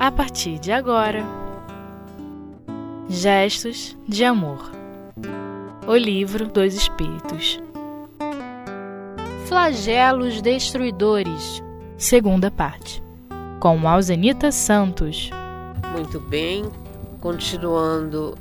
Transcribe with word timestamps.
a 0.00 0.10
partir 0.10 0.58
de 0.58 0.72
agora. 0.72 1.22
Gestos 3.06 3.94
de 4.08 4.24
Amor. 4.24 4.72
O 5.86 5.94
Livro 5.94 6.48
dos 6.48 6.72
Espíritos. 6.72 7.60
Flagelos 9.46 10.40
Destruidores. 10.40 11.62
Segunda 11.98 12.50
parte. 12.50 13.02
Com 13.60 13.86
Alzenita 13.86 14.50
Santos. 14.50 15.28
Muito 15.92 16.18
bem, 16.18 16.64
continuando 17.20 18.38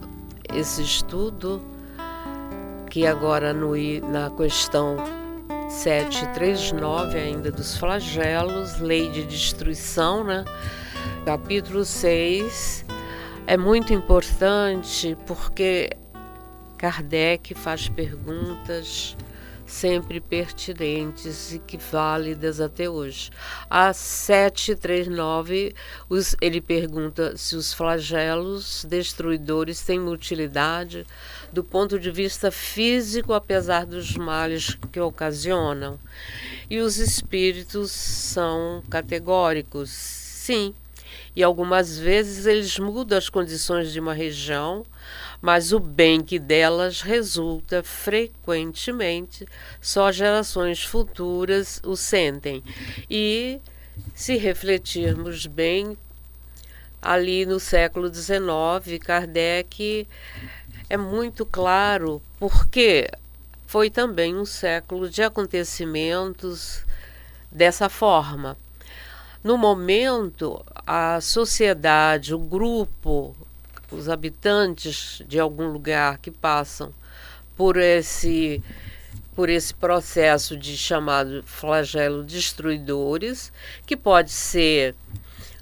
esse 0.54 0.82
estudo, 0.82 1.62
que 2.90 3.06
agora 3.06 3.52
no, 3.52 3.74
na 4.10 4.30
questão 4.30 4.96
739 5.68 7.18
ainda 7.20 7.52
dos 7.52 7.78
flagelos, 7.78 8.80
lei 8.80 9.12
de 9.12 9.26
destruição, 9.26 10.24
né? 10.24 10.46
Capítulo 11.26 11.86
6 11.86 12.86
é 13.46 13.58
muito 13.58 13.94
importante 13.94 15.18
porque 15.26 15.92
Kardec 16.78 17.54
faz 17.54 17.90
perguntas 17.90 19.16
sempre 19.70 20.20
pertinentes 20.20 21.54
e 21.54 21.60
que 21.60 21.78
válidas 21.78 22.60
até 22.60 22.90
hoje. 22.90 23.30
A 23.70 23.94
739, 23.94 25.76
os, 26.10 26.36
ele 26.42 26.60
pergunta 26.60 27.38
se 27.38 27.56
os 27.56 27.74
flagelos 27.74 28.84
destruidores 28.86 29.82
têm 29.82 30.08
utilidade 30.08 31.06
do 31.54 31.64
ponto 31.64 32.00
de 32.00 32.10
vista 32.10 32.52
físico, 32.52 33.34
apesar 33.34 33.86
dos 33.86 34.16
males 34.16 34.78
que 34.92 35.00
ocasionam. 35.00 36.00
E 36.70 36.80
os 36.80 36.98
espíritos 36.98 37.92
são 37.92 38.84
categóricos. 38.90 39.90
Sim, 39.90 40.74
e 41.36 41.44
algumas 41.44 41.98
vezes 41.98 42.46
eles 42.46 42.78
mudam 42.80 43.18
as 43.18 43.30
condições 43.30 43.92
de 43.92 44.00
uma 44.00 44.14
região, 44.14 44.86
mas 45.42 45.72
o 45.72 45.80
bem 45.80 46.22
que 46.22 46.38
delas 46.38 47.02
resulta 47.02 47.82
frequentemente 47.84 49.48
só 49.82 50.12
gerações 50.12 50.84
futuras 50.84 51.82
o 51.86 51.96
sentem. 51.96 52.64
E 53.10 53.60
se 54.14 54.36
refletirmos 54.36 55.46
bem, 55.46 55.98
ali 57.02 57.46
no 57.46 57.60
século 57.60 58.14
XIX, 58.14 59.00
Kardec 59.02 60.08
é 60.90 60.98
muito 60.98 61.46
claro 61.46 62.22
porque 62.40 63.10
foi 63.66 63.90
também 63.90 64.36
um 64.36 64.46
século 64.46 65.10
de 65.10 65.22
acontecimentos 65.22 66.84
dessa 67.52 67.88
forma. 67.88 68.58
No 69.44 69.58
momento, 69.58 70.66
a 70.92 71.22
sociedade, 71.22 72.34
o 72.34 72.40
grupo, 72.40 73.36
os 73.92 74.10
habitantes 74.10 75.22
de 75.28 75.40
algum 75.40 75.68
lugar 75.68 76.18
que 76.18 76.32
passam 76.32 76.92
por 77.56 77.78
esse 77.78 78.64
por 79.36 79.50
esse 79.50 79.72
processo 79.72 80.58
de 80.58 80.76
chamado 80.76 81.44
flagelo 81.44 82.24
destruidores, 82.24 83.54
que 83.86 83.96
pode 83.96 84.32
ser, 84.32 84.96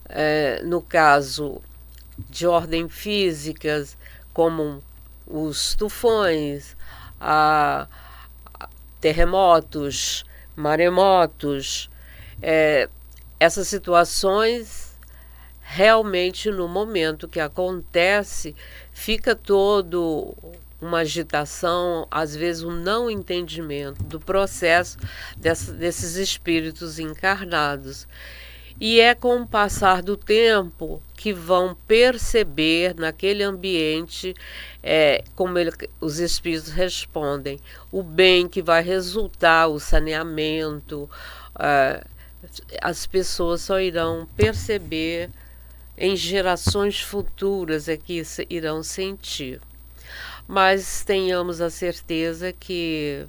é, 0.07 0.61
no 0.63 0.81
caso 0.81 1.61
de 2.29 2.47
ordem 2.47 2.87
física, 2.87 3.85
como 4.33 4.81
os 5.27 5.75
tufões, 5.75 6.73
a, 7.19 7.85
a 8.57 8.69
terremotos, 9.01 10.23
maremotos, 10.55 11.89
é, 12.41 12.87
essas 13.37 13.67
situações 13.67 14.86
realmente 15.69 16.49
no 16.49 16.65
momento 16.65 17.27
que 17.27 17.41
acontece 17.41 18.55
fica 18.93 19.35
todo 19.35 20.33
uma 20.79 20.99
agitação, 20.99 22.07
às 22.09 22.33
vezes 22.33 22.63
um 22.63 22.71
não 22.71 23.11
entendimento 23.11 24.01
do 24.03 24.17
processo 24.17 24.97
dessa, 25.35 25.73
desses 25.73 26.15
espíritos 26.15 26.99
encarnados. 26.99 28.07
E 28.79 29.01
é 29.01 29.13
com 29.13 29.41
o 29.41 29.47
passar 29.47 30.01
do 30.01 30.15
tempo 30.15 31.03
que 31.15 31.33
vão 31.33 31.75
perceber 31.85 32.95
naquele 32.95 33.43
ambiente 33.43 34.33
é, 34.81 35.23
como 35.35 35.59
ele, 35.59 35.71
os 35.99 36.19
espíritos 36.19 36.71
respondem, 36.71 37.59
o 37.91 38.01
bem 38.01 38.47
que 38.47 38.61
vai 38.61 38.81
resultar, 38.81 39.67
o 39.67 39.79
saneamento. 39.79 41.09
Uh, 41.55 42.07
as 42.81 43.05
pessoas 43.05 43.61
só 43.61 43.81
irão 43.81 44.27
perceber 44.37 45.29
em 45.97 46.15
gerações 46.15 47.01
futuras 47.01 47.87
é 47.87 47.97
que 47.97 48.21
irão 48.49 48.83
sentir. 48.83 49.59
Mas 50.47 51.03
tenhamos 51.03 51.59
a 51.59 51.69
certeza 51.69 52.53
que 52.53 53.25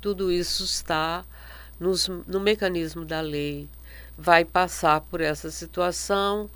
tudo 0.00 0.32
isso 0.32 0.64
está 0.64 1.24
nos, 1.78 2.08
no 2.08 2.40
mecanismo 2.40 3.04
da 3.04 3.20
lei. 3.20 3.68
Vai 4.16 4.44
passar 4.44 5.02
por 5.02 5.20
essa 5.20 5.50
situação, 5.50 6.50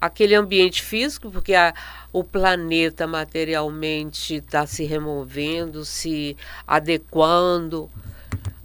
aquele 0.00 0.34
ambiente 0.34 0.82
físico, 0.82 1.30
porque 1.30 1.54
a, 1.54 1.72
o 2.12 2.22
planeta 2.22 3.06
materialmente 3.06 4.36
está 4.36 4.66
se 4.66 4.84
removendo, 4.84 5.84
se 5.84 6.36
adequando 6.66 7.88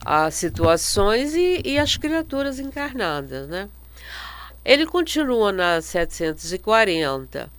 as 0.03 0.33
situações 0.35 1.35
e, 1.35 1.61
e 1.63 1.77
as 1.77 1.95
criaturas 1.97 2.59
encarnadas, 2.59 3.47
né? 3.47 3.69
Ele 4.63 4.85
continua 4.85 5.51
na 5.51 5.81
740. 5.81 7.49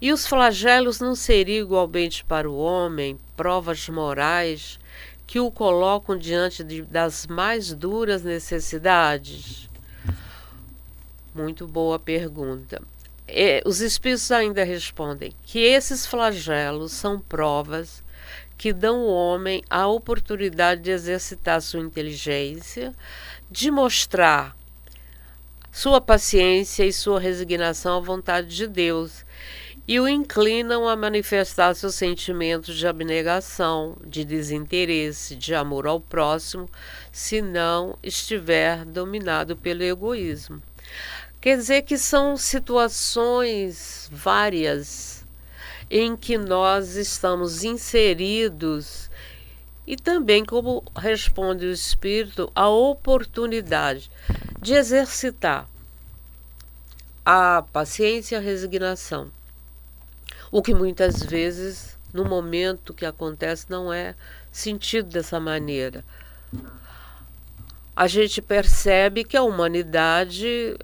E 0.00 0.12
os 0.12 0.26
flagelos 0.26 1.00
não 1.00 1.14
seriam 1.14 1.64
igualmente 1.64 2.24
para 2.24 2.48
o 2.48 2.56
homem 2.56 3.18
provas 3.36 3.88
morais 3.88 4.78
que 5.26 5.40
o 5.40 5.50
colocam 5.50 6.16
diante 6.16 6.62
de, 6.62 6.82
das 6.82 7.26
mais 7.26 7.72
duras 7.72 8.22
necessidades? 8.22 9.68
Muito 11.34 11.66
boa 11.66 11.98
pergunta. 11.98 12.80
E, 13.26 13.60
os 13.66 13.80
espíritos 13.80 14.30
ainda 14.30 14.62
respondem 14.62 15.32
que 15.42 15.58
esses 15.58 16.06
flagelos 16.06 16.92
são 16.92 17.18
provas 17.18 18.04
que 18.56 18.72
dão 18.72 19.00
ao 19.00 19.08
homem 19.08 19.64
a 19.68 19.86
oportunidade 19.88 20.82
de 20.82 20.90
exercitar 20.90 21.60
sua 21.60 21.80
inteligência, 21.80 22.94
de 23.50 23.70
mostrar 23.70 24.56
sua 25.76 26.00
paciência 26.00 26.86
e 26.86 26.92
sua 26.92 27.20
resignação 27.20 27.98
à 27.98 28.00
vontade 28.00 28.48
de 28.48 28.66
Deus, 28.66 29.26
e 29.86 30.00
o 30.00 30.08
inclinam 30.08 30.88
a 30.88 30.96
manifestar 30.96 31.74
seus 31.74 31.94
sentimentos 31.96 32.74
de 32.78 32.86
abnegação, 32.86 33.94
de 34.02 34.24
desinteresse, 34.24 35.36
de 35.36 35.54
amor 35.54 35.86
ao 35.86 36.00
próximo, 36.00 36.66
se 37.12 37.42
não 37.42 37.98
estiver 38.02 38.86
dominado 38.86 39.54
pelo 39.54 39.82
egoísmo. 39.82 40.62
Quer 41.42 41.58
dizer 41.58 41.82
que 41.82 41.98
são 41.98 42.38
situações 42.38 44.08
várias 44.10 45.26
em 45.90 46.16
que 46.16 46.38
nós 46.38 46.96
estamos 46.96 47.64
inseridos 47.64 49.05
e 49.86 49.96
também, 49.96 50.44
como 50.44 50.82
responde 50.96 51.64
o 51.64 51.72
Espírito, 51.72 52.50
a 52.54 52.68
oportunidade 52.68 54.10
de 54.60 54.74
exercitar 54.74 55.68
a 57.24 57.62
paciência 57.72 58.36
e 58.36 58.38
a 58.38 58.40
resignação. 58.40 59.30
O 60.50 60.62
que 60.62 60.74
muitas 60.74 61.22
vezes, 61.22 61.96
no 62.12 62.24
momento 62.24 62.94
que 62.94 63.06
acontece, 63.06 63.66
não 63.68 63.92
é 63.92 64.14
sentido 64.50 65.08
dessa 65.08 65.38
maneira. 65.38 66.04
A 67.94 68.06
gente 68.06 68.42
percebe 68.42 69.24
que 69.24 69.36
a 69.36 69.42
humanidade, 69.42 70.76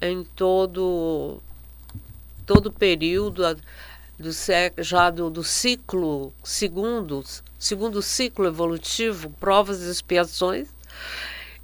em 0.00 0.24
todo 0.24 1.40
todo 2.44 2.72
período, 2.72 3.42
do 4.18 4.30
já 4.78 5.10
do, 5.10 5.30
do 5.30 5.44
ciclo 5.44 6.32
segundo, 6.42 7.24
segundo 7.58 8.02
ciclo 8.02 8.46
evolutivo, 8.46 9.30
provas 9.38 9.80
e 9.80 9.90
expiações, 9.90 10.68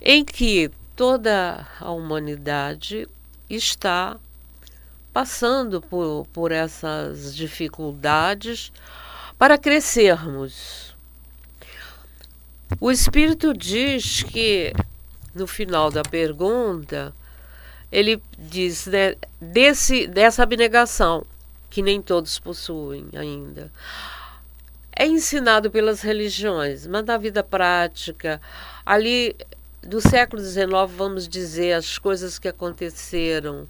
em 0.00 0.24
que 0.24 0.70
toda 0.94 1.66
a 1.80 1.90
humanidade 1.90 3.08
está 3.50 4.16
passando 5.12 5.80
por, 5.80 6.26
por 6.32 6.52
essas 6.52 7.34
dificuldades 7.34 8.72
para 9.36 9.58
crescermos. 9.58 10.94
O 12.80 12.90
Espírito 12.90 13.52
diz 13.52 14.22
que, 14.22 14.72
no 15.34 15.46
final 15.46 15.90
da 15.90 16.02
pergunta, 16.02 17.14
ele 17.90 18.20
diz 18.38 18.86
né, 18.86 19.14
desse, 19.40 20.06
dessa 20.06 20.42
abnegação 20.42 21.24
que 21.74 21.82
nem 21.82 22.00
todos 22.00 22.38
possuem 22.38 23.08
ainda. 23.16 23.68
É 24.94 25.04
ensinado 25.04 25.72
pelas 25.72 26.02
religiões, 26.02 26.86
mas 26.86 27.04
na 27.04 27.16
vida 27.16 27.42
prática, 27.42 28.40
ali 28.86 29.34
do 29.82 30.00
século 30.00 30.40
XIX, 30.40 30.68
vamos 30.96 31.26
dizer, 31.26 31.72
as 31.72 31.98
coisas 31.98 32.38
que 32.38 32.46
aconteceram 32.46 33.68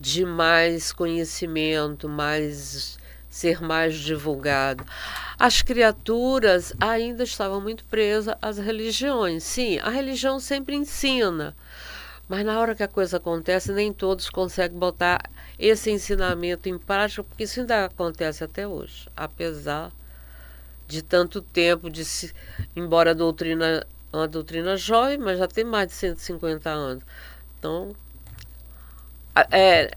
de 0.00 0.24
mais 0.24 0.90
conhecimento, 0.90 2.08
mais 2.08 2.98
ser 3.28 3.62
mais 3.62 3.94
divulgado. 3.94 4.84
As 5.38 5.62
criaturas 5.62 6.72
ainda 6.80 7.22
estavam 7.22 7.60
muito 7.60 7.84
presas 7.84 8.34
às 8.42 8.58
religiões. 8.58 9.44
Sim, 9.44 9.78
a 9.78 9.90
religião 9.90 10.40
sempre 10.40 10.74
ensina, 10.74 11.54
mas 12.30 12.46
na 12.46 12.60
hora 12.60 12.76
que 12.76 12.82
a 12.84 12.86
coisa 12.86 13.16
acontece, 13.16 13.72
nem 13.72 13.92
todos 13.92 14.30
conseguem 14.30 14.78
botar 14.78 15.28
esse 15.58 15.90
ensinamento 15.90 16.68
em 16.68 16.78
prática, 16.78 17.24
porque 17.24 17.42
isso 17.42 17.58
ainda 17.58 17.86
acontece 17.86 18.44
até 18.44 18.68
hoje, 18.68 19.08
apesar 19.16 19.90
de 20.86 21.02
tanto 21.02 21.42
tempo 21.42 21.90
de 21.90 22.04
se, 22.04 22.32
embora 22.76 23.10
a 23.10 23.14
doutrina 23.14 23.84
uma 24.12 24.28
doutrina 24.28 24.76
jovem, 24.76 25.18
mas 25.18 25.40
já 25.40 25.48
tem 25.48 25.64
mais 25.64 25.88
de 25.88 25.94
150 25.94 26.70
anos. 26.70 27.02
Então, 27.58 27.96
é, 29.50 29.90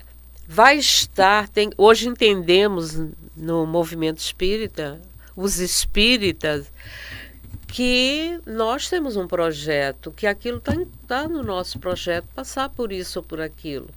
vai 0.47 0.80
estar. 0.80 1.47
Tem, 1.50 1.69
hoje 1.77 2.07
entendemos 2.07 3.00
no 3.38 3.68
movimento 3.68 4.18
espírita, 4.18 5.00
os 5.35 5.59
espíritas, 5.59 6.71
que 7.73 8.39
nós 8.45 8.87
temos 8.87 9.15
um 9.15 9.27
projeto, 9.27 10.11
que 10.11 10.27
aquilo 10.27 10.59
está 10.59 10.73
tá 11.07 11.27
no 11.27 11.41
nosso 11.41 11.79
projeto, 11.79 12.27
passar 12.35 12.69
por 12.69 12.91
isso 12.91 13.17
ou 13.17 13.25
por 13.25 13.41
aquilo. 13.41 13.89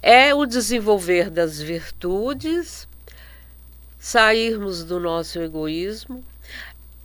É 0.00 0.32
o 0.32 0.46
desenvolver 0.46 1.28
das 1.28 1.60
virtudes, 1.60 2.86
sairmos 3.98 4.84
do 4.84 5.00
nosso 5.00 5.40
egoísmo. 5.40 6.24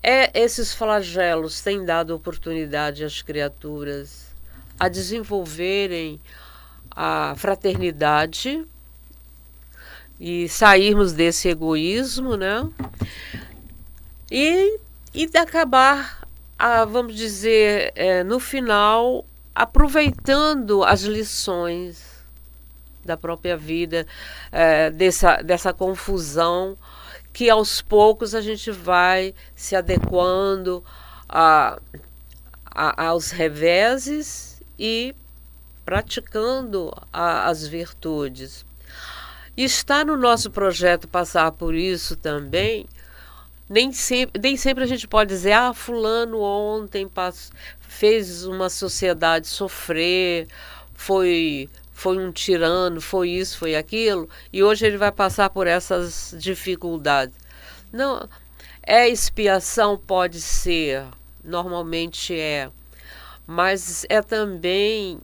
É, 0.04 0.40
esses 0.40 0.72
flagelos 0.72 1.62
têm 1.62 1.84
dado 1.84 2.14
oportunidade 2.14 3.04
às 3.04 3.20
criaturas 3.20 4.28
a 4.80 4.88
desenvolverem 4.88 6.22
a 6.92 7.34
fraternidade 7.36 8.64
e 10.20 10.48
sairmos 10.48 11.12
desse 11.12 11.50
egoísmo, 11.50 12.38
né? 12.38 12.70
E, 14.30 14.80
e 15.18 15.26
de 15.26 15.36
acabar, 15.40 16.28
a, 16.60 16.86
vamos 16.86 17.16
dizer, 17.16 17.92
é, 17.96 18.24
no 18.24 18.40
final, 18.40 19.26
aproveitando 19.56 20.84
as 20.84 21.02
lições 21.02 22.04
da 23.04 23.18
própria 23.18 23.58
vida, 23.58 24.06
é, 24.52 24.92
dessa, 24.92 25.42
dessa 25.42 25.74
confusão 25.74 26.78
que 27.34 27.50
aos 27.50 27.82
poucos 27.82 28.36
a 28.36 28.42
gente 28.42 28.70
vai 28.70 29.34
se 29.56 29.76
adequando 29.76 30.84
a, 31.28 31.80
a 32.66 33.08
aos 33.08 33.32
reveses 33.32 34.62
e 34.78 35.16
praticando 35.84 36.94
a, 37.12 37.48
as 37.50 37.66
virtudes. 37.66 38.64
Está 39.58 40.06
no 40.06 40.16
nosso 40.16 40.52
projeto 40.52 41.08
passar 41.08 41.52
por 41.54 41.74
isso 41.74 42.16
também. 42.16 42.88
Nem 43.70 43.92
sempre, 43.92 44.40
nem 44.42 44.56
sempre 44.56 44.84
a 44.84 44.88
gente 44.88 45.08
pode 45.08 45.30
dizer, 45.30 45.52
ah, 45.52 45.74
fulano 45.74 46.40
ontem 46.40 47.08
passou, 47.08 47.54
fez 47.80 48.46
uma 48.46 48.70
sociedade 48.70 49.48
sofrer, 49.48 50.48
foi 50.94 51.70
foi 51.94 52.20
um 52.20 52.32
tirano, 52.32 53.02
foi 53.02 53.32
isso, 53.32 53.58
foi 53.58 53.76
aquilo, 53.76 54.30
e 54.54 54.62
hoje 54.62 54.86
ele 54.86 54.98
vai 54.98 55.12
passar 55.12 55.50
por 55.50 55.66
essas 55.66 56.36
dificuldades. 56.38 57.36
Não, 57.92 58.30
é 58.84 59.10
expiação, 59.10 59.98
pode 59.98 60.40
ser, 60.40 61.04
normalmente 61.44 62.40
é, 62.40 62.70
mas 63.48 64.06
é 64.10 64.22
também 64.22 65.20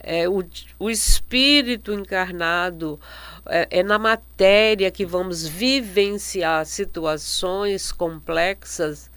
é, 0.00 0.26
o, 0.26 0.42
o 0.78 0.88
espírito 0.88 1.92
encarnado, 1.92 2.98
é, 3.46 3.68
é, 3.70 3.82
na 3.82 3.98
matéria 3.98 4.90
que 4.90 5.04
vamos 5.04 5.46
vivenciar 5.46 6.64
situações 6.66 7.92
complexas 7.92 9.10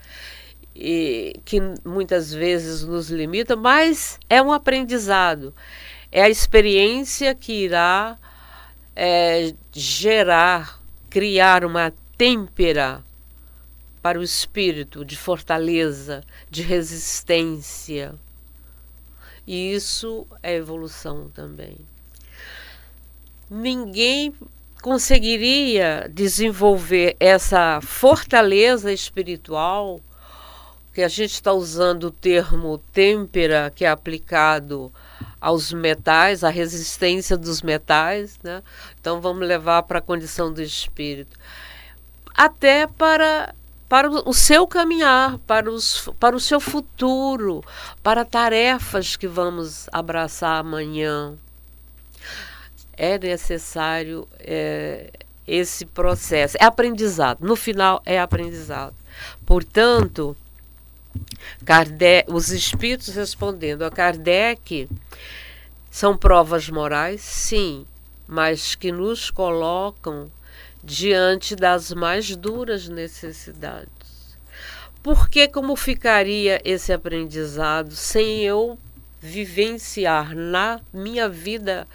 e 0.75 1.39
que 1.43 1.59
muitas 1.83 2.33
vezes 2.33 2.83
nos 2.83 3.09
limitam, 3.09 3.57
mas 3.57 4.19
é 4.29 4.41
um 4.41 4.51
aprendizado. 4.51 5.53
É 6.11 6.21
a 6.21 6.29
experiência 6.29 7.33
que 7.33 7.65
irá 7.65 8.17
é, 8.95 9.53
gerar, 9.71 10.81
criar 11.09 11.65
uma 11.65 11.93
têmpera 12.17 13.03
para 14.01 14.19
o 14.19 14.23
espírito 14.23 15.03
de 15.03 15.17
fortaleza, 15.17 16.23
de 16.49 16.61
resistência 16.61 18.15
e 19.47 19.73
isso 19.73 20.27
é 20.43 20.55
evolução 20.55 21.29
também. 21.29 21.77
Ninguém 23.49 24.33
conseguiria 24.81 26.09
desenvolver 26.13 27.15
essa 27.19 27.79
fortaleza 27.81 28.91
espiritual, 28.91 29.99
que 30.93 31.01
a 31.01 31.07
gente 31.07 31.33
está 31.33 31.53
usando 31.53 32.05
o 32.05 32.11
termo 32.11 32.77
têmpera, 32.91 33.71
que 33.73 33.85
é 33.85 33.89
aplicado 33.89 34.91
aos 35.39 35.71
metais, 35.71 36.43
a 36.43 36.49
resistência 36.49 37.37
dos 37.37 37.61
metais, 37.61 38.39
né? 38.43 38.63
Então 38.99 39.21
vamos 39.21 39.47
levar 39.47 39.83
para 39.83 39.99
a 39.99 40.01
condição 40.01 40.51
do 40.51 40.61
espírito. 40.61 41.37
Até 42.33 42.87
para 42.87 43.53
para 43.87 44.09
o 44.09 44.33
seu 44.33 44.67
caminhar, 44.67 45.37
para, 45.47 45.71
os, 45.71 46.09
para 46.19 46.35
o 46.35 46.39
seu 46.41 46.59
futuro, 46.59 47.63
para 48.03 48.25
tarefas 48.25 49.15
que 49.15 49.27
vamos 49.27 49.87
abraçar 49.93 50.59
amanhã. 50.59 51.37
É 52.97 53.17
necessário 53.19 54.27
é, 54.39 55.11
esse 55.47 55.85
processo. 55.85 56.57
É 56.59 56.65
aprendizado. 56.65 57.45
No 57.45 57.55
final, 57.55 58.01
é 58.05 58.19
aprendizado. 58.19 58.95
Portanto, 59.45 60.35
Kardec, 61.63 62.31
os 62.31 62.49
espíritos 62.49 63.13
respondendo 63.15 63.83
a 63.83 63.91
Kardec 63.91 64.89
são 65.89 66.17
provas 66.17 66.69
morais, 66.69 67.21
sim, 67.21 67.85
mas 68.27 68.75
que 68.75 68.91
nos 68.91 69.31
colocam 69.31 70.29
diante 70.83 71.55
das 71.55 71.91
mais 71.91 72.35
duras 72.35 72.87
necessidades. 72.87 73.87
Porque 75.01 75.47
como 75.47 75.75
ficaria 75.75 76.61
esse 76.63 76.91
aprendizado 76.91 77.95
sem 77.95 78.43
eu 78.43 78.77
vivenciar 79.19 80.35
na 80.35 80.79
minha 80.93 81.27
vida 81.27 81.87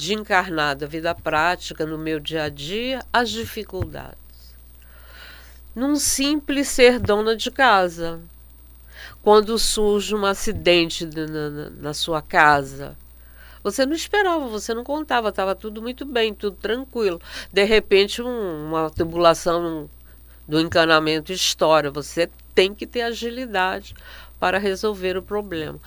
de 0.00 0.14
encarnada, 0.14 0.86
vida 0.86 1.14
prática, 1.14 1.84
no 1.84 1.98
meu 1.98 2.18
dia 2.18 2.44
a 2.44 2.48
dia, 2.48 3.04
as 3.12 3.28
dificuldades? 3.28 4.16
Num 5.74 5.96
simples 5.96 6.68
ser 6.68 6.98
dona 6.98 7.36
de 7.36 7.50
casa. 7.50 8.18
Quando 9.22 9.58
surge 9.58 10.14
um 10.14 10.24
acidente 10.24 11.04
na, 11.04 11.26
na, 11.26 11.70
na 11.70 11.94
sua 11.94 12.22
casa, 12.22 12.96
você 13.62 13.84
não 13.84 13.92
esperava, 13.92 14.48
você 14.48 14.72
não 14.72 14.82
contava, 14.82 15.28
estava 15.28 15.54
tudo 15.54 15.82
muito 15.82 16.06
bem, 16.06 16.32
tudo 16.32 16.56
tranquilo. 16.56 17.20
De 17.52 17.62
repente, 17.64 18.22
um, 18.22 18.68
uma 18.68 18.90
tubulação 18.90 19.88
do 20.48 20.58
encanamento 20.58 21.30
estoura. 21.30 21.90
Você 21.90 22.30
tem 22.54 22.74
que 22.74 22.86
ter 22.86 23.02
agilidade 23.02 23.94
para 24.40 24.58
resolver 24.58 25.16
o 25.16 25.22
problema. 25.22 25.78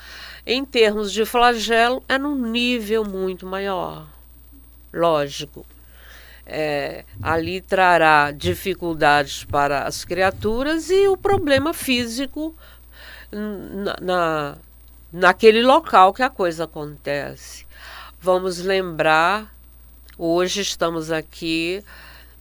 Em 0.45 0.63
termos 0.63 1.11
de 1.11 1.25
flagelo, 1.25 2.03
é 2.07 2.17
num 2.17 2.35
nível 2.35 3.03
muito 3.03 3.45
maior. 3.45 4.07
Lógico. 4.93 5.65
É, 6.45 7.03
ali 7.21 7.61
trará 7.61 8.31
dificuldades 8.31 9.43
para 9.45 9.83
as 9.83 10.05
criaturas 10.05 10.89
e 10.89 11.07
o 11.07 11.17
problema 11.17 11.73
físico 11.73 12.53
na, 13.31 13.95
na 14.01 14.57
naquele 15.11 15.61
local 15.61 16.11
que 16.11 16.23
a 16.23 16.29
coisa 16.29 16.63
acontece. 16.63 17.65
Vamos 18.19 18.57
lembrar, 18.57 19.53
hoje 20.17 20.61
estamos 20.61 21.11
aqui, 21.11 21.83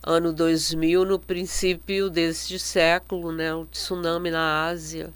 ano 0.03 0.33
2000, 0.33 1.05
no 1.05 1.19
princípio 1.19 2.09
deste 2.09 2.59
século, 2.59 3.31
né, 3.31 3.55
o 3.55 3.67
tsunami 3.67 4.31
na 4.31 4.69
Ásia. 4.69 5.11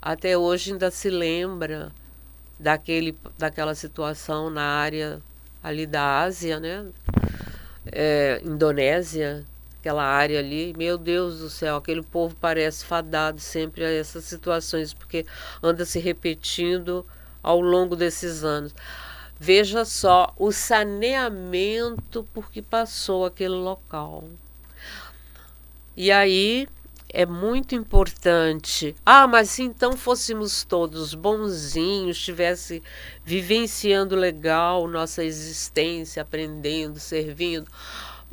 Até 0.00 0.36
hoje 0.36 0.72
ainda 0.72 0.90
se 0.90 1.10
lembra 1.10 1.92
daquele, 2.58 3.16
daquela 3.38 3.74
situação 3.74 4.50
na 4.50 4.62
área 4.62 5.20
ali 5.62 5.86
da 5.86 6.20
Ásia, 6.22 6.60
né? 6.60 6.86
É, 7.90 8.40
Indonésia, 8.44 9.44
aquela 9.78 10.04
área 10.04 10.38
ali, 10.38 10.74
meu 10.76 10.98
Deus 10.98 11.38
do 11.38 11.48
céu, 11.48 11.76
aquele 11.76 12.02
povo 12.02 12.36
parece 12.40 12.84
fadado 12.84 13.40
sempre 13.40 13.84
a 13.84 13.90
essas 13.90 14.24
situações, 14.24 14.92
porque 14.92 15.24
anda 15.62 15.84
se 15.84 15.98
repetindo 15.98 17.06
ao 17.42 17.60
longo 17.60 17.94
desses 17.94 18.42
anos. 18.42 18.74
Veja 19.38 19.84
só 19.84 20.32
o 20.36 20.50
saneamento 20.50 22.26
por 22.32 22.50
que 22.50 22.62
passou 22.62 23.24
aquele 23.24 23.54
local. 23.54 24.24
E 25.96 26.10
aí 26.10 26.66
é 27.16 27.24
muito 27.24 27.74
importante. 27.74 28.94
Ah, 29.04 29.26
mas 29.26 29.48
se 29.48 29.62
então 29.62 29.96
fôssemos 29.96 30.64
todos 30.64 31.14
bonzinhos, 31.14 32.18
estivesse 32.18 32.82
vivenciando 33.24 34.14
legal 34.14 34.86
nossa 34.86 35.24
existência, 35.24 36.20
aprendendo, 36.20 37.00
servindo, 37.00 37.70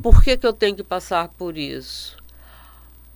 por 0.02 0.22
que, 0.22 0.36
que 0.36 0.46
eu 0.46 0.52
tenho 0.52 0.76
que 0.76 0.84
passar 0.84 1.28
por 1.28 1.56
isso? 1.56 2.18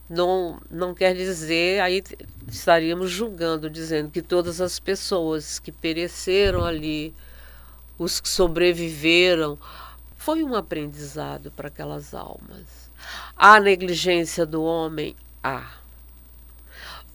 Não, 0.08 0.58
não 0.70 0.94
quer 0.94 1.14
dizer, 1.14 1.82
aí 1.82 2.02
estaríamos 2.50 3.10
julgando, 3.10 3.68
dizendo 3.68 4.10
que 4.10 4.22
todas 4.22 4.62
as 4.62 4.80
pessoas 4.80 5.58
que 5.58 5.70
pereceram 5.70 6.64
ali, 6.64 7.14
os 7.98 8.20
que 8.20 8.28
sobreviveram, 8.30 9.58
foi 10.16 10.42
um 10.42 10.54
aprendizado 10.54 11.50
para 11.50 11.68
aquelas 11.68 12.14
almas. 12.14 12.90
A 13.36 13.60
negligência 13.60 14.46
do 14.46 14.62
homem, 14.62 15.14
há. 15.42 15.72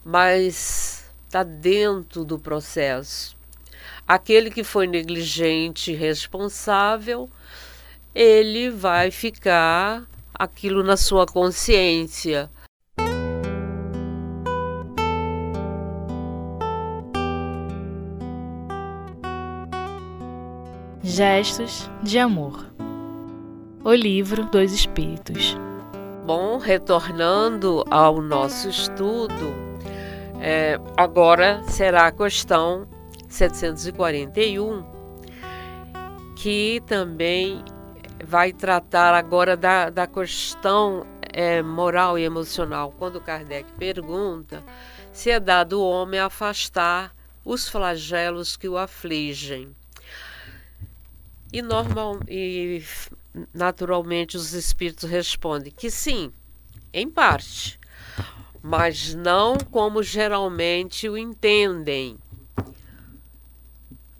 Mas 0.04 1.04
está 1.28 1.44
dentro 1.44 2.24
do 2.24 2.38
processo. 2.38 3.36
Aquele 4.08 4.52
que 4.52 4.64
foi 4.64 4.86
negligente 4.86 5.94
responsável, 5.94 7.30
ele 8.14 8.70
vai 8.70 9.10
ficar 9.10 10.04
aquilo 10.34 10.84
na 10.84 10.98
sua 10.98 11.26
consciência. 11.26 12.50
Gestos 21.02 21.90
de 22.02 22.18
Amor 22.18 22.66
O 23.84 23.94
Livro 23.94 24.46
dos 24.46 24.72
Espíritos 24.72 25.56
Bom, 26.26 26.58
retornando 26.58 27.84
ao 27.92 28.22
nosso 28.22 28.70
estudo, 28.70 29.54
é, 30.40 30.80
agora 30.96 31.62
será 31.68 32.08
a 32.08 32.12
questão 32.14 32.88
741, 33.28 34.86
que 36.38 36.82
também 36.88 37.62
vai 38.24 38.54
tratar 38.54 39.14
agora 39.14 39.58
da, 39.58 39.90
da 39.90 40.08
questão 40.08 41.06
é, 41.24 41.62
moral 41.62 42.18
e 42.18 42.24
emocional. 42.24 42.94
Quando 42.98 43.20
Kardec 43.20 43.70
pergunta 43.74 44.64
se 45.12 45.30
é 45.30 45.42
dado 45.42 45.82
o 45.82 45.90
homem 45.90 46.22
afastar 46.22 47.14
os 47.44 47.68
flagelos 47.68 48.56
que 48.56 48.70
o 48.70 48.78
afligem. 48.78 49.76
E, 51.52 51.62
normal, 51.62 52.20
e 52.30 52.82
naturalmente 53.54 54.38
os 54.38 54.54
espíritos 54.54 55.10
respondem 55.10 55.72
que 55.72 55.90
sim, 55.90 56.32
em 56.94 57.10
parte, 57.10 57.80
mas 58.62 59.14
não 59.14 59.58
como 59.58 60.04
geralmente 60.04 61.10
o 61.10 61.18
entendem. 61.18 62.18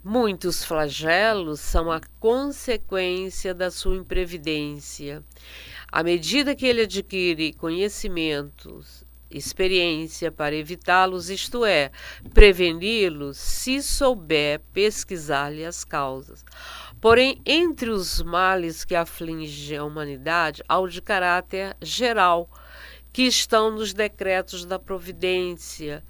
Muitos 0.02 0.62
flagelos 0.62 1.60
são 1.60 1.90
a 1.90 2.00
consequência 2.20 3.54
da 3.54 3.70
sua 3.70 3.96
imprevidência. 3.96 5.22
À 5.90 6.02
medida 6.02 6.54
que 6.54 6.66
ele 6.66 6.82
adquire 6.82 7.54
conhecimentos, 7.54 9.04
experiência 9.30 10.30
para 10.30 10.54
evitá-los, 10.54 11.30
isto 11.30 11.64
é, 11.64 11.90
preveni-los, 12.34 13.38
se 13.38 13.82
souber 13.82 14.60
pesquisar-lhe 14.72 15.64
as 15.64 15.84
causas. 15.84 16.44
Porém, 17.04 17.38
entre 17.44 17.90
os 17.90 18.22
males 18.22 18.82
que 18.82 18.94
afligem 18.94 19.76
a 19.76 19.84
humanidade, 19.84 20.64
há 20.66 20.78
o 20.78 20.88
de 20.88 21.02
caráter 21.02 21.76
geral, 21.82 22.48
que 23.12 23.24
estão 23.24 23.70
nos 23.70 23.92
decretos 23.92 24.64
da 24.64 24.78
providência 24.78 26.02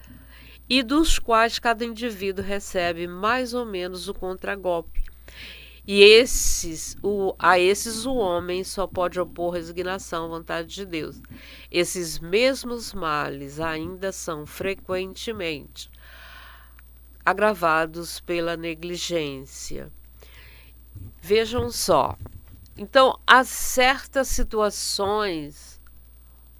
e 0.71 0.85
dos 0.85 1.19
quais 1.19 1.59
cada 1.59 1.85
indivíduo 1.85 2.45
recebe 2.45 3.09
mais 3.09 3.55
ou 3.55 3.67
menos 3.67 4.09
o 4.09 4.15
contragolpe. 4.15 5.03
E 5.85 6.01
esses, 6.01 6.97
o, 7.03 7.35
a 7.41 7.59
esses 7.59 8.07
o 8.07 8.15
homem 8.15 8.63
só 8.63 8.87
pode 8.87 9.19
opor 9.19 9.55
resignação 9.55 10.27
à 10.27 10.29
vontade 10.29 10.69
de 10.69 10.87
Deus. 10.87 11.21
Esses 11.73 12.21
mesmos 12.21 12.95
males 12.95 13.59
ainda 13.59 14.13
são 14.13 14.47
frequentemente 14.47 15.91
agravados 17.25 18.21
pela 18.21 18.57
negligência. 18.57 19.91
Vejam 21.27 21.71
só. 21.71 22.19
Então, 22.77 23.19
há 23.27 23.43
certas 23.45 24.29
situações 24.29 25.81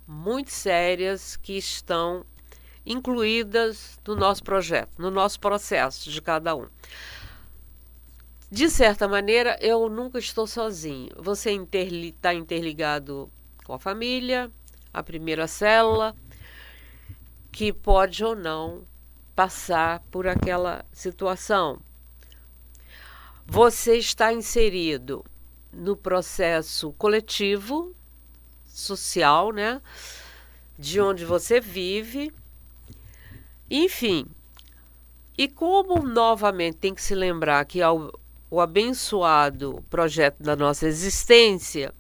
muito 0.09 0.51
sérias 0.53 1.37
que 1.37 1.59
estão 1.59 2.25
incluídas 2.87 4.01
no 4.07 4.17
nosso 4.17 4.43
projeto, 4.43 4.89
no 4.97 5.11
nosso 5.11 5.39
processo 5.39 6.11
de 6.11 6.23
cada 6.23 6.57
um. 6.57 6.67
De 8.51 8.71
certa 8.71 9.07
maneira, 9.07 9.59
eu 9.61 9.87
nunca 9.91 10.19
estou 10.19 10.47
sozinho. 10.47 11.11
Você 11.19 11.51
está 11.51 11.53
interli 11.53 12.15
interligado 12.41 13.31
com 13.67 13.75
a 13.75 13.79
família, 13.79 14.51
a 14.95 15.03
primeira 15.03 15.47
célula, 15.47 16.17
que 17.53 17.71
pode 17.71 18.25
ou 18.25 18.35
não 18.35 18.87
passar 19.37 20.01
por 20.11 20.27
aquela 20.27 20.87
situação. 20.91 21.83
Você 23.47 23.99
está 23.99 24.33
inserido 24.33 25.25
no 25.73 25.97
processo 25.97 26.93
coletivo, 26.93 27.95
social, 28.67 29.53
né? 29.53 29.81
De 30.79 31.01
onde 31.01 31.25
você 31.25 31.61
vive. 31.61 32.33
Enfim. 33.71 34.27
E 35.37 35.49
como 35.49 36.03
novamente 36.03 36.79
tem 36.79 36.95
que 36.95 37.03
se 37.03 37.15
lembrar 37.15 37.65
que 37.65 37.83
ao, 37.83 38.13
o 38.51 38.61
abençoado 38.61 39.85
projeto 39.91 40.43
da 40.43 40.57
nossa 40.57 40.87
existência, 40.87 41.93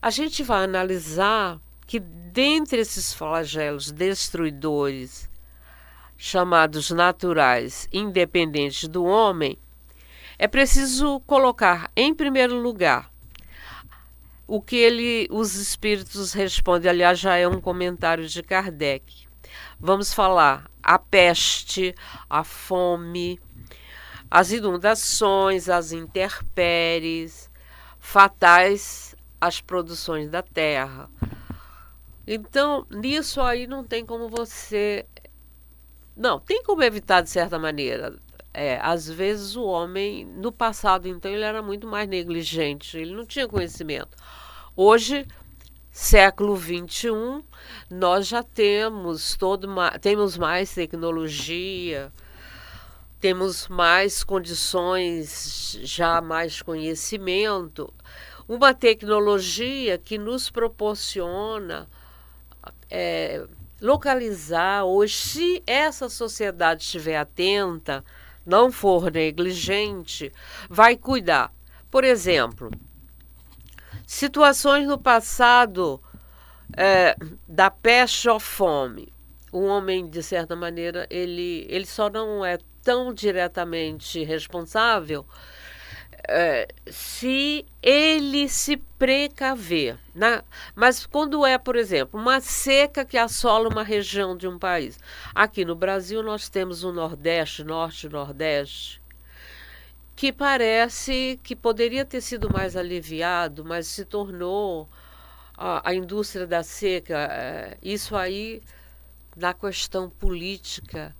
a 0.00 0.10
gente 0.10 0.42
vai 0.42 0.64
analisar 0.64 1.58
que 1.86 1.98
dentre 1.98 2.80
esses 2.80 3.12
flagelos 3.12 3.90
destruidores, 3.90 5.28
chamados 6.16 6.90
naturais, 6.90 7.88
independentes 7.92 8.86
do 8.86 9.04
homem, 9.04 9.58
é 10.40 10.48
preciso 10.48 11.20
colocar 11.26 11.90
em 11.94 12.14
primeiro 12.14 12.58
lugar 12.58 13.10
o 14.46 14.58
que 14.58 14.74
ele, 14.74 15.28
os 15.30 15.54
espíritos 15.54 16.32
respondem, 16.32 16.90
aliás, 16.90 17.18
já 17.18 17.36
é 17.36 17.46
um 17.46 17.60
comentário 17.60 18.26
de 18.26 18.42
Kardec. 18.42 19.28
Vamos 19.78 20.14
falar 20.14 20.64
a 20.82 20.98
peste, 20.98 21.94
a 22.28 22.42
fome, 22.42 23.38
as 24.30 24.50
inundações, 24.50 25.68
as 25.68 25.92
intempéries, 25.92 27.50
fatais 27.98 29.14
às 29.38 29.60
produções 29.60 30.30
da 30.30 30.40
terra. 30.40 31.10
Então, 32.26 32.86
nisso 32.90 33.42
aí 33.42 33.66
não 33.66 33.84
tem 33.84 34.06
como 34.06 34.26
você. 34.26 35.04
Não, 36.16 36.40
tem 36.40 36.62
como 36.62 36.82
evitar 36.82 37.20
de 37.20 37.28
certa 37.28 37.58
maneira. 37.58 38.16
É, 38.52 38.78
às 38.82 39.08
vezes 39.08 39.54
o 39.54 39.64
homem, 39.64 40.24
no 40.24 40.50
passado, 40.50 41.06
então, 41.06 41.30
ele 41.30 41.44
era 41.44 41.62
muito 41.62 41.86
mais 41.86 42.08
negligente, 42.08 42.98
ele 42.98 43.14
não 43.14 43.24
tinha 43.24 43.46
conhecimento. 43.46 44.16
Hoje, 44.76 45.26
século 45.92 46.56
21, 46.56 47.42
nós 47.88 48.26
já 48.26 48.42
temos 48.42 49.36
todo 49.36 49.68
temos 50.00 50.36
mais 50.36 50.74
tecnologia, 50.74 52.12
temos 53.20 53.68
mais 53.68 54.24
condições, 54.24 55.78
já 55.82 56.20
mais 56.20 56.60
conhecimento, 56.60 57.92
uma 58.48 58.74
tecnologia 58.74 59.96
que 59.96 60.18
nos 60.18 60.50
proporciona 60.50 61.88
é, 62.90 63.46
localizar 63.80 64.84
hoje, 64.84 65.14
se 65.14 65.62
essa 65.66 66.08
sociedade 66.08 66.82
estiver 66.82 67.16
atenta, 67.16 68.04
não 68.50 68.72
for 68.72 69.12
negligente, 69.12 70.32
vai 70.68 70.96
cuidar. 70.96 71.52
Por 71.88 72.02
exemplo, 72.02 72.70
situações 74.04 74.86
no 74.88 74.98
passado 74.98 76.02
é, 76.76 77.16
da 77.46 77.70
peste 77.70 78.28
ou 78.28 78.40
fome. 78.40 79.12
O 79.52 79.64
homem, 79.64 80.08
de 80.08 80.22
certa 80.22 80.56
maneira, 80.56 81.06
ele, 81.08 81.64
ele 81.68 81.86
só 81.86 82.10
não 82.10 82.44
é 82.44 82.58
tão 82.82 83.14
diretamente 83.14 84.22
responsável 84.24 85.24
é, 86.28 86.68
se 86.90 87.64
ele 87.82 88.48
se 88.48 88.76
precaver. 88.76 89.98
Né? 90.14 90.42
Mas 90.74 91.06
quando 91.06 91.44
é, 91.46 91.58
por 91.58 91.76
exemplo, 91.76 92.20
uma 92.20 92.40
seca 92.40 93.04
que 93.04 93.16
assola 93.16 93.68
uma 93.68 93.82
região 93.82 94.36
de 94.36 94.46
um 94.46 94.58
país. 94.58 94.98
Aqui 95.34 95.64
no 95.64 95.74
Brasil 95.74 96.22
nós 96.22 96.48
temos 96.48 96.84
o 96.84 96.92
Nordeste, 96.92 97.64
Norte 97.64 98.08
Nordeste, 98.08 99.00
que 100.14 100.32
parece 100.32 101.40
que 101.42 101.56
poderia 101.56 102.04
ter 102.04 102.20
sido 102.20 102.52
mais 102.52 102.76
aliviado, 102.76 103.64
mas 103.64 103.86
se 103.86 104.04
tornou 104.04 104.88
a, 105.56 105.90
a 105.90 105.94
indústria 105.94 106.46
da 106.46 106.62
seca, 106.62 107.16
é, 107.16 107.78
isso 107.82 108.14
aí, 108.14 108.62
na 109.36 109.54
questão 109.54 110.10
política, 110.10 111.14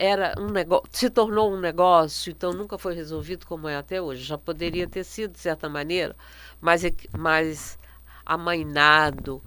era 0.00 0.34
um 0.38 0.46
negócio, 0.46 0.88
se 0.90 1.10
tornou 1.10 1.52
um 1.52 1.60
negócio, 1.60 2.30
então 2.30 2.54
nunca 2.54 2.78
foi 2.78 2.94
resolvido 2.94 3.44
como 3.44 3.68
é 3.68 3.76
até 3.76 4.00
hoje. 4.00 4.24
Já 4.24 4.38
poderia 4.38 4.88
ter 4.88 5.04
sido, 5.04 5.32
de 5.32 5.38
certa 5.38 5.68
maneira, 5.68 6.16
mais, 6.58 6.82
mais 7.12 7.78
amainado, 8.24 9.42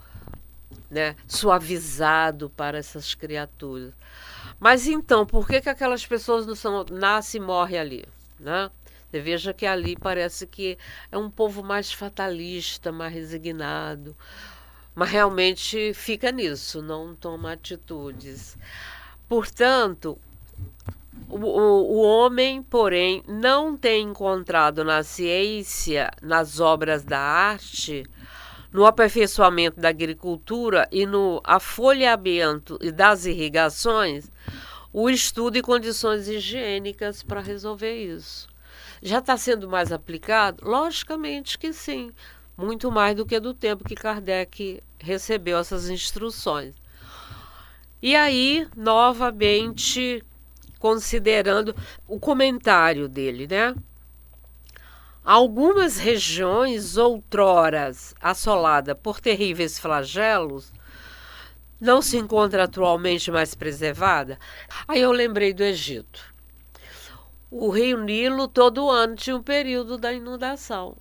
né, 0.92 1.16
suavizado 1.28 2.52
para 2.52 2.78
essas 2.78 3.16
criaturas. 3.16 3.94
Mas 4.60 4.86
então, 4.86 5.26
por 5.26 5.48
que, 5.48 5.60
que 5.60 5.70
aquelas 5.70 6.06
pessoas 6.06 6.46
não 6.46 6.54
são, 6.54 6.86
nascem 6.92 7.42
e 7.42 7.44
morrem 7.44 7.80
ali? 7.80 8.06
Né? 8.40 8.70
Você 9.10 9.20
veja 9.22 9.54
que 9.56 9.66
ali 9.66 9.96
parece 9.96 10.46
que 10.46 10.78
é 11.12 11.18
um 11.18 11.32
povo 11.32 11.64
mais 11.64 11.92
fatalista, 11.92 12.92
mais 12.92 13.12
resignado, 13.12 14.16
mas 14.94 15.10
realmente 15.10 15.96
fica 15.96 16.32
nisso, 16.32 16.80
não 16.80 17.16
toma 17.16 17.54
atitudes. 17.54 18.56
Portanto, 19.28 20.16
o, 21.30 21.38
o, 21.38 22.02
homem, 22.02 22.62
porém, 22.62 23.24
não 23.28 23.76
tem 23.76 24.04
encontrado 24.04 24.84
na 24.84 25.02
ciência, 25.04 26.12
nas 26.22 26.60
obras 26.60 27.04
da 27.04 27.20
arte, 27.20 28.04
no 28.72 28.86
aperfeiçoamento 28.86 29.80
da 29.80 29.90
agricultura 29.90 30.88
e 30.92 31.06
no 31.06 31.42
afolhamento 31.44 32.78
das 32.94 33.26
irrigações, 33.26 34.30
o 34.92 35.10
estudo 35.10 35.58
e 35.58 35.62
condições 35.62 36.28
higiênicas 36.28 37.24
para 37.24 37.42
resolver 37.42 37.96
isso. 37.96 38.48
Já 39.02 39.20
está 39.20 39.36
sendo 39.36 39.68
mais 39.68 39.92
aplicado? 39.92 40.64
Logicamente 40.68 41.58
que 41.58 41.74
sim, 41.74 42.12
muito 42.56 42.92
mais 42.92 43.16
do 43.16 43.26
que 43.26 43.40
do 43.40 43.54
tempo 43.54 43.84
que 43.84 43.96
Kardec 43.96 44.82
recebeu 45.00 45.58
essas 45.58 45.90
instruções. 45.90 46.76
E 48.02 48.16
aí, 48.16 48.68
novamente, 48.76 50.24
considerando 50.84 51.74
o 52.10 52.20
comentário 52.20 53.08
dele, 53.08 53.48
né? 53.48 53.74
Algumas 55.24 55.98
regiões 55.98 56.98
outroras 56.98 58.14
assoladas 58.20 58.98
por 59.02 59.22
terríveis 59.22 59.80
flagelos 59.80 60.74
não 61.80 62.02
se 62.02 62.18
encontra 62.18 62.66
atualmente 62.66 63.32
mais 63.32 63.56
preservada. 63.56 64.38
Aí 64.86 65.00
eu 65.00 65.14
lembrei 65.14 65.54
do 65.54 65.64
Egito. 65.64 66.20
O 67.50 67.70
rio 67.70 68.04
Nilo 68.04 68.46
todo 68.50 68.90
ano 68.90 69.16
tinha 69.16 69.38
um 69.38 69.42
período 69.42 69.98
da 69.98 70.12
inundação. 70.12 70.98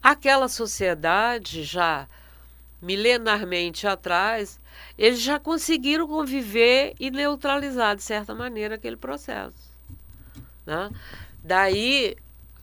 Aquela 0.00 0.46
sociedade 0.46 1.64
já 1.64 2.06
milenarmente 2.80 3.86
atrás, 3.86 4.60
eles 4.98 5.20
já 5.20 5.38
conseguiram 5.38 6.06
conviver 6.06 6.94
e 7.00 7.10
neutralizar 7.10 7.96
de 7.96 8.02
certa 8.02 8.34
maneira 8.34 8.74
aquele 8.74 8.96
processo. 8.96 9.70
Né? 10.64 10.90
Daí 11.42 12.16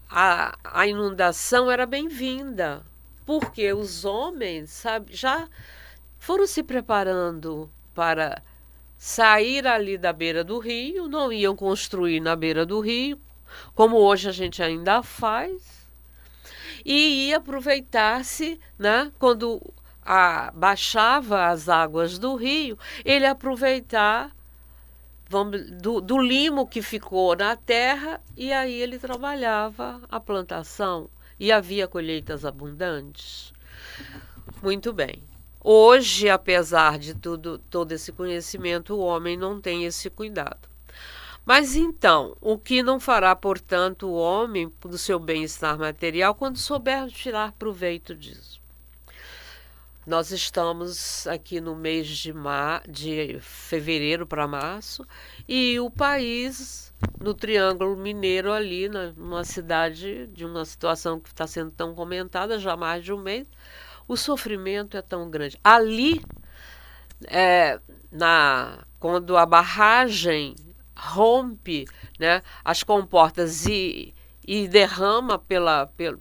a, 0.10 0.58
a 0.64 0.88
inundação 0.88 1.72
era 1.72 1.86
bem-vinda, 1.86 2.84
porque 3.26 3.74
os 3.74 4.06
homens 4.06 4.70
sabe, 4.70 5.16
já 5.16 5.48
foram 6.20 6.46
se 6.46 6.62
preparando 6.62 7.70
para 7.96 8.42
sair 8.98 9.68
ali 9.68 9.98
da 9.98 10.14
beira 10.14 10.44
do 10.44 10.60
rio, 10.60 11.08
não 11.08 11.32
iam 11.34 11.56
construir 11.56 12.20
na 12.20 12.36
beira 12.36 12.66
do 12.66 12.80
rio, 12.80 13.20
como 13.76 13.98
hoje 13.98 14.30
a 14.30 14.32
gente 14.32 14.62
ainda 14.62 15.04
faz, 15.04 15.88
e 16.86 17.28
ia 17.28 17.38
aproveitar-se, 17.38 18.60
né, 18.78 19.12
quando 19.18 19.62
a, 20.06 20.52
baixava 20.56 21.48
as 21.48 21.70
águas 21.70 22.18
do 22.18 22.36
rio, 22.36 22.78
ele 23.04 23.26
aproveitar 23.26 24.32
vamos, 25.34 25.70
do, 25.72 26.00
do 26.00 26.22
limo 26.22 26.68
que 26.68 26.82
ficou 26.82 27.36
na 27.36 27.56
terra 27.56 28.22
e 28.38 28.54
aí 28.54 28.74
ele 28.74 29.00
trabalhava 29.00 30.02
a 30.10 30.20
plantação 30.20 31.10
e 31.40 31.52
havia 31.52 31.88
colheitas 31.88 32.46
abundantes. 32.46 33.52
Muito 34.62 34.94
bem. 34.94 35.24
Hoje, 35.64 36.30
apesar 36.30 37.00
de 37.00 37.16
tudo, 37.16 37.58
todo 37.70 37.92
esse 37.94 38.12
conhecimento, 38.12 38.96
o 38.96 39.00
homem 39.00 39.38
não 39.38 39.60
tem 39.60 39.86
esse 39.86 40.10
cuidado. 40.10 40.70
Mas 41.46 41.76
então, 41.76 42.38
o 42.40 42.58
que 42.58 42.84
não 42.84 43.00
fará, 43.00 43.36
portanto, 43.36 44.08
o 44.08 44.14
homem 44.14 44.72
do 44.82 44.98
seu 44.98 45.20
bem-estar 45.20 45.78
material 45.78 46.36
quando 46.36 46.58
souber 46.58 47.08
tirar 47.10 47.52
proveito 47.54 48.16
disso? 48.16 48.63
Nós 50.06 50.32
estamos 50.32 51.26
aqui 51.28 51.62
no 51.62 51.78
mês 51.78 52.10
de, 52.10 52.34
mar, 52.34 52.84
de 52.86 53.38
fevereiro 53.40 54.28
para 54.28 54.46
março 54.46 55.08
e 55.48 55.80
o 55.80 55.90
país, 55.90 56.94
no 57.22 57.34
Triângulo 57.34 57.96
Mineiro, 57.96 58.52
ali, 58.52 58.90
numa 58.90 59.46
cidade 59.46 60.28
de 60.28 60.44
uma 60.44 60.66
situação 60.66 61.22
que 61.22 61.30
está 61.30 61.48
sendo 61.48 61.72
tão 61.72 61.96
comentada 61.96 62.60
já 62.60 62.74
há 62.74 62.78
mais 62.78 63.02
de 63.02 63.14
um 63.14 63.18
mês, 63.18 63.48
o 64.06 64.18
sofrimento 64.18 64.98
é 64.98 65.02
tão 65.02 65.30
grande. 65.30 65.58
Ali, 65.64 66.22
é, 67.28 67.80
na, 68.12 68.80
quando 69.00 69.38
a 69.38 69.46
barragem 69.46 70.54
rompe 70.94 71.88
né, 72.20 72.44
as 72.66 72.84
comportas 72.84 73.66
e, 73.68 74.14
e 74.46 74.68
derrama 74.68 75.40
pela, 75.40 75.88
pelo, 75.88 76.20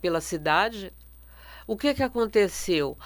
pela 0.00 0.20
cidade, 0.20 0.92
o 1.70 1.76
que, 1.76 1.94
que 1.94 2.02
aconteceu? 2.02 2.98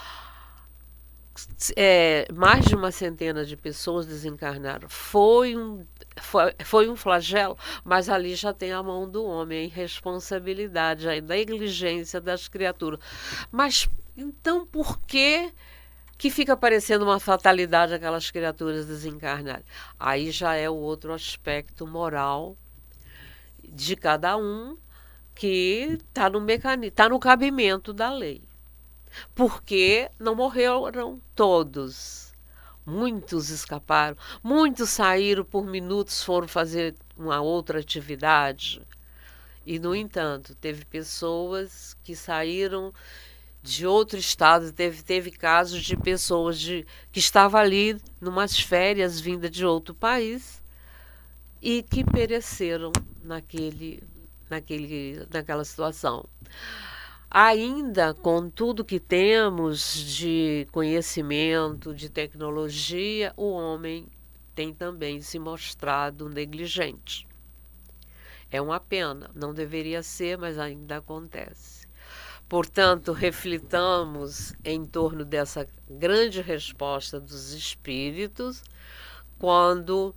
É, 1.76 2.26
mais 2.32 2.64
de 2.64 2.74
uma 2.74 2.90
centena 2.90 3.44
de 3.44 3.58
pessoas 3.58 4.06
desencarnaram. 4.06 4.88
Foi 4.88 5.54
um, 5.54 5.84
foi, 6.16 6.54
foi 6.64 6.88
um 6.88 6.96
flagelo, 6.96 7.58
mas 7.84 8.08
ali 8.08 8.34
já 8.34 8.54
tem 8.54 8.72
a 8.72 8.82
mão 8.82 9.06
do 9.06 9.22
homem, 9.22 9.58
a 9.58 9.64
irresponsabilidade, 9.64 11.06
a 11.06 11.20
negligência 11.20 12.22
das 12.22 12.48
criaturas. 12.48 13.00
Mas 13.52 13.86
então 14.16 14.66
por 14.66 14.98
que 15.00 15.52
que 16.16 16.30
fica 16.30 16.56
parecendo 16.56 17.04
uma 17.04 17.20
fatalidade 17.20 17.92
aquelas 17.92 18.30
criaturas 18.30 18.86
desencarnadas? 18.86 19.66
Aí 20.00 20.30
já 20.30 20.54
é 20.54 20.70
o 20.70 20.74
outro 20.74 21.12
aspecto 21.12 21.86
moral 21.86 22.56
de 23.62 23.94
cada 23.94 24.38
um 24.38 24.78
que 25.34 25.98
está 26.08 26.30
no 26.30 26.40
mecanismo, 26.40 26.86
está 26.86 27.10
no 27.10 27.20
cabimento 27.20 27.92
da 27.92 28.10
lei 28.10 28.40
porque 29.34 30.10
não 30.18 30.34
morreram 30.34 31.20
todos. 31.34 32.32
Muitos 32.86 33.48
escaparam, 33.48 34.16
muitos 34.42 34.90
saíram 34.90 35.44
por 35.44 35.64
minutos, 35.64 36.22
foram 36.22 36.46
fazer 36.46 36.94
uma 37.16 37.40
outra 37.40 37.80
atividade. 37.80 38.82
E, 39.66 39.78
no 39.78 39.94
entanto, 39.94 40.54
teve 40.56 40.84
pessoas 40.84 41.96
que 42.04 42.14
saíram 42.14 42.92
de 43.62 43.86
outro 43.86 44.18
estado, 44.18 44.70
teve, 44.70 45.02
teve 45.02 45.30
casos 45.30 45.82
de 45.82 45.96
pessoas 45.96 46.60
de, 46.60 46.86
que 47.10 47.18
estavam 47.18 47.58
ali 47.58 47.98
numas 48.20 48.60
férias 48.60 49.18
vinda 49.18 49.48
de 49.48 49.64
outro 49.64 49.94
país 49.94 50.62
e 51.62 51.82
que 51.82 52.04
pereceram 52.04 52.92
naquele, 53.22 54.02
naquele, 54.50 55.26
naquela 55.32 55.64
situação. 55.64 56.26
Ainda 57.36 58.14
com 58.14 58.48
tudo 58.48 58.84
que 58.84 59.00
temos 59.00 59.92
de 59.92 60.68
conhecimento, 60.70 61.92
de 61.92 62.08
tecnologia, 62.08 63.34
o 63.36 63.50
homem 63.50 64.06
tem 64.54 64.72
também 64.72 65.20
se 65.20 65.36
mostrado 65.36 66.28
negligente. 66.28 67.26
É 68.52 68.62
uma 68.62 68.78
pena, 68.78 69.32
não 69.34 69.52
deveria 69.52 70.00
ser, 70.00 70.38
mas 70.38 70.60
ainda 70.60 70.98
acontece. 70.98 71.88
Portanto, 72.48 73.10
reflitamos 73.10 74.54
em 74.64 74.84
torno 74.84 75.24
dessa 75.24 75.66
grande 75.90 76.40
resposta 76.40 77.18
dos 77.18 77.52
espíritos, 77.52 78.62
quando 79.40 80.14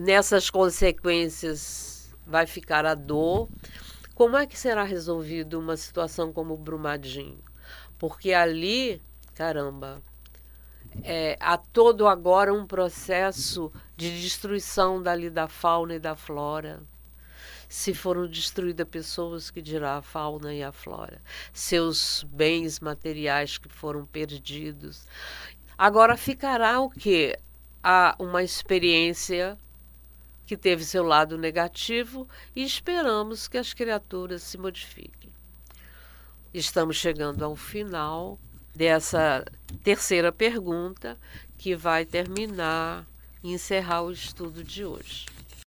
nessas 0.00 0.50
consequências 0.50 2.12
vai 2.26 2.44
ficar 2.44 2.84
a 2.84 2.96
dor 2.96 3.48
como 4.18 4.36
é 4.36 4.48
que 4.48 4.58
será 4.58 4.82
resolvido 4.82 5.60
uma 5.60 5.76
situação 5.76 6.32
como 6.32 6.54
o 6.54 6.56
Brumadinho? 6.56 7.38
Porque 8.00 8.32
ali, 8.32 9.00
caramba, 9.32 10.02
é, 11.04 11.36
há 11.38 11.56
todo 11.56 12.08
agora 12.08 12.52
um 12.52 12.66
processo 12.66 13.72
de 13.96 14.20
destruição 14.20 15.00
dali 15.00 15.30
da 15.30 15.46
fauna 15.46 15.94
e 15.94 16.00
da 16.00 16.16
flora. 16.16 16.82
Se 17.68 17.94
foram 17.94 18.26
destruídas 18.26 18.88
pessoas, 18.88 19.52
que 19.52 19.62
dirá 19.62 19.98
a 19.98 20.02
fauna 20.02 20.52
e 20.52 20.64
a 20.64 20.72
flora? 20.72 21.22
Seus 21.52 22.24
bens 22.24 22.80
materiais 22.80 23.56
que 23.56 23.68
foram 23.68 24.04
perdidos. 24.04 25.06
Agora 25.78 26.16
ficará 26.16 26.80
o 26.80 26.90
que? 26.90 27.38
Há 27.80 28.16
uma 28.18 28.42
experiência 28.42 29.56
que 30.48 30.56
teve 30.56 30.82
seu 30.82 31.04
lado 31.04 31.36
negativo 31.36 32.26
e 32.56 32.64
esperamos 32.64 33.46
que 33.46 33.58
as 33.58 33.74
criaturas 33.74 34.42
se 34.42 34.56
modifiquem. 34.56 35.30
Estamos 36.54 36.96
chegando 36.96 37.44
ao 37.44 37.54
final 37.54 38.38
dessa 38.74 39.44
terceira 39.84 40.32
pergunta 40.32 41.18
que 41.58 41.76
vai 41.76 42.06
terminar 42.06 43.06
e 43.44 43.52
encerrar 43.52 44.00
o 44.00 44.10
estudo 44.10 44.64
de 44.64 44.86
hoje. 44.86 45.26